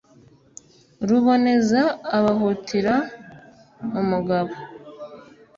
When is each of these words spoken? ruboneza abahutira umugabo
ruboneza 1.07 1.81
abahutira 2.17 2.95
umugabo 4.01 4.53